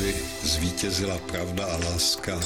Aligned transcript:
aby 0.00 0.14
zvítězila 0.42 1.18
pravda 1.18 1.64
a 1.64 1.76
láska. 1.76 2.40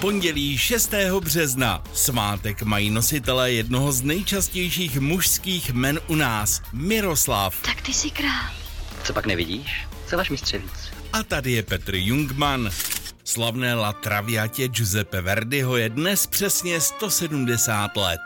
Pondělí 0.00 0.58
6. 0.58 0.94
března. 1.20 1.82
Svátek 1.94 2.62
mají 2.62 2.90
nositelé 2.90 3.52
jednoho 3.52 3.92
z 3.92 4.02
nejčastějších 4.02 5.00
mužských 5.00 5.72
men 5.72 6.00
u 6.08 6.14
nás. 6.14 6.62
Miroslav. 6.72 7.62
Tak 7.62 7.82
ty 7.82 7.94
jsi 7.94 8.10
král. 8.10 8.50
Co 9.04 9.12
pak 9.12 9.26
nevidíš? 9.26 9.86
Co 10.06 10.16
váš 10.16 10.30
mistřevíc? 10.30 10.72
A 11.12 11.22
tady 11.22 11.52
je 11.52 11.62
Petr 11.62 11.94
Jungman. 11.94 12.70
Slavné 13.28 13.74
La 13.74 13.92
Traviatě 13.92 14.68
Giuseppe 14.68 15.20
Verdiho 15.20 15.76
je 15.76 15.88
dnes 15.88 16.26
přesně 16.26 16.80
170 16.80 17.96
let. 17.96 18.20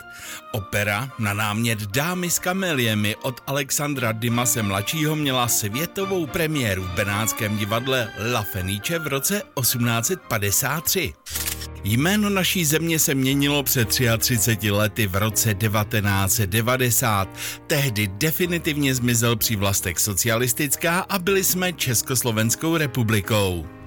Opera 0.53 1.13
na 1.19 1.35
námět 1.35 1.83
Dámy 1.83 2.31
s 2.31 2.39
kameliemi 2.39 3.17
od 3.17 3.41
Alexandra 3.47 4.13
Dimase 4.13 4.63
mladšího 4.63 5.17
měla 5.17 5.49
světovou 5.49 6.27
premiéru 6.27 6.83
v 6.83 6.91
Benátském 6.91 7.59
divadle 7.59 8.09
La 8.33 8.43
Fenice 8.43 8.99
v 8.99 9.07
roce 9.07 9.43
1853. 9.61 11.13
Jméno 11.85 12.31
naší 12.31 12.65
země 12.65 12.99
se 12.99 13.15
měnilo 13.15 13.63
před 13.63 13.89
33 14.19 14.71
lety 14.71 15.07
v 15.07 15.17
roce 15.17 15.55
1990. 15.55 17.29
Tehdy 17.67 18.07
definitivně 18.07 18.95
zmizel 18.95 19.37
přívlastek 19.37 20.01
socialistická 20.01 21.01
a 21.01 21.19
byli 21.19 21.45
jsme 21.45 21.73
Československou 21.73 22.77
republikou. 22.77 23.82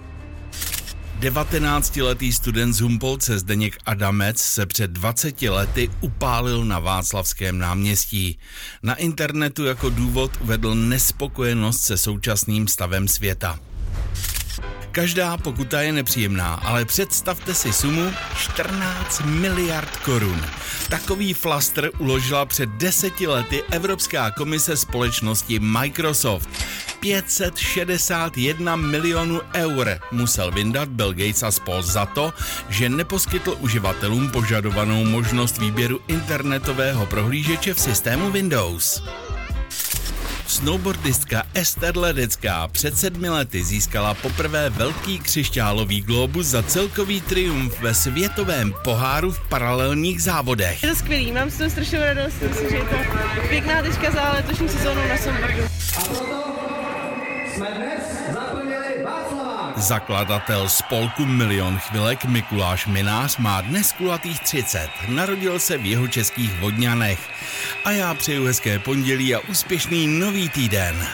19-letý 1.19 2.33
student 2.33 2.73
z 2.75 2.81
Humpolce 2.81 3.39
Zdeněk 3.39 3.77
Adamec 3.85 4.37
se 4.37 4.65
před 4.65 4.91
20 4.91 5.41
lety 5.41 5.89
upálil 6.01 6.65
na 6.65 6.79
Václavském 6.79 7.59
náměstí. 7.59 8.39
Na 8.83 8.95
internetu 8.95 9.65
jako 9.65 9.89
důvod 9.89 10.31
uvedl 10.41 10.75
nespokojenost 10.75 11.81
se 11.81 11.97
současným 11.97 12.67
stavem 12.67 13.07
světa. 13.07 13.59
Každá 14.91 15.37
pokuta 15.37 15.81
je 15.81 15.91
nepříjemná, 15.91 16.53
ale 16.53 16.85
představte 16.85 17.53
si 17.53 17.73
sumu 17.73 18.11
14 18.37 19.21
miliard 19.25 19.97
korun. 19.97 20.45
Takový 20.89 21.33
flastr 21.33 21.91
uložila 21.99 22.45
před 22.45 22.69
deseti 22.69 23.27
lety 23.27 23.63
Evropská 23.71 24.31
komise 24.31 24.77
společnosti 24.77 25.59
Microsoft. 25.59 26.49
561 26.99 28.75
milionů 28.75 29.41
eur 29.55 29.99
musel 30.11 30.51
vyndat 30.51 30.89
Bill 30.89 31.13
Gates 31.13 31.43
a 31.43 31.51
spol 31.51 31.81
za 31.81 32.05
to, 32.05 32.33
že 32.69 32.89
neposkytl 32.89 33.57
uživatelům 33.59 34.29
požadovanou 34.31 35.05
možnost 35.05 35.57
výběru 35.57 35.99
internetového 36.07 37.05
prohlížeče 37.05 37.73
v 37.73 37.79
systému 37.79 38.31
Windows. 38.31 39.03
Snowboardistka 40.47 41.43
Ester 41.53 41.97
Ledecká 41.97 42.67
před 42.67 42.97
sedmi 42.97 43.29
lety 43.29 43.63
získala 43.63 44.13
poprvé 44.13 44.69
velký 44.69 45.19
křišťálový 45.19 46.01
globus 46.01 46.45
za 46.45 46.63
celkový 46.63 47.21
triumf 47.21 47.81
ve 47.81 47.93
světovém 47.93 48.73
poháru 48.83 49.31
v 49.31 49.39
paralelních 49.49 50.23
závodech. 50.23 50.83
Je 50.83 50.89
to 50.89 50.95
skvělý, 50.95 51.31
mám 51.31 51.49
z 51.49 51.57
toho 51.57 51.69
strašnou 51.69 51.99
radost, 51.99 52.35
myslím 52.49 52.69
že 52.69 52.75
je 52.75 52.83
to 52.83 52.95
pěkná 53.49 53.81
tečka 53.81 54.11
za 54.11 54.31
letošní 54.31 54.69
sezónu 54.69 55.01
na 55.09 55.17
snowboardu. 55.17 56.64
Zakladatel 59.75 60.69
spolku 60.69 61.25
Milion 61.25 61.79
chvilek 61.79 62.25
Mikuláš 62.25 62.87
Minář 62.87 63.37
má 63.37 63.61
dnes 63.61 63.91
kulatých 63.91 64.39
30. 64.39 64.89
Narodil 65.07 65.59
se 65.59 65.77
v 65.77 65.85
jeho 65.85 66.07
českých 66.07 66.59
Vodňanech. 66.59 67.19
A 67.85 67.91
já 67.91 68.13
přeju 68.13 68.45
hezké 68.45 68.79
pondělí 68.79 69.35
a 69.35 69.39
úspěšný 69.39 70.07
nový 70.07 70.49
týden. 70.49 71.07